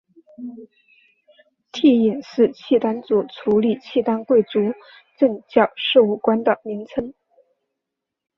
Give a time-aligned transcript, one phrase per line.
[1.71, 4.57] 惕隐是契丹族处理契丹贵族
[5.15, 7.13] 政教事务官的名称。